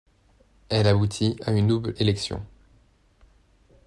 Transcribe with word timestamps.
Elle 0.69 0.87
aboutit 0.87 1.35
à 1.45 1.51
une 1.51 1.67
double 1.67 1.93
élection. 1.99 2.43